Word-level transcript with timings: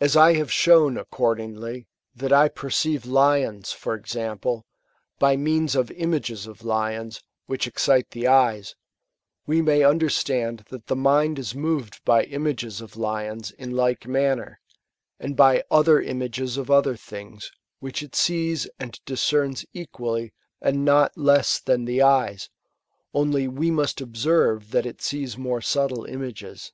As 0.00 0.16
I 0.16 0.36
have 0.36 0.50
shown, 0.50 0.96
accordingly, 0.96 1.86
that 2.14 2.32
I 2.32 2.48
perceive 2.48 3.02
Uont, 3.02 3.70
for 3.74 3.94
example,' 3.94 4.64
by 5.18 5.36
means 5.36 5.76
of 5.76 5.90
images 5.90 6.46
of 6.46 6.64
lions, 6.64 7.22
which 7.44 7.66
excite 7.66 8.12
the 8.12 8.26
eyes; 8.26 8.74
we 9.46 9.60
may 9.60 9.80
nn> 9.80 10.00
derstand 10.00 10.64
that 10.68 10.86
the 10.86 10.96
mind 10.96 11.38
is 11.38 11.54
moved 11.54 12.02
by 12.06 12.24
images 12.24 12.80
of 12.80 12.96
lions 12.96 13.50
in 13.50 13.72
like 13.72 14.08
manner, 14.08 14.60
and 15.18 15.36
by 15.36 15.62
other 15.70 16.00
images 16.00 16.56
of 16.56 16.68
oAer 16.68 16.98
things,* 16.98 17.52
which 17.80 18.02
it 18.02 18.14
sees 18.14 18.66
mid 18.78 18.98
diteerTU 19.04 19.66
equally 19.74 20.32
and 20.62 20.86
not 20.86 21.18
less 21.18 21.58
than 21.60 21.84
the 21.84 22.00
eyes; 22.00 22.48
only 23.12 23.46
we 23.46 23.70
must 23.70 24.00
observe 24.00 24.70
that 24.70 24.86
it 24.86 25.06
Bees 25.10 25.36
more 25.36 25.60
subtle 25.60 26.06
images. 26.06 26.72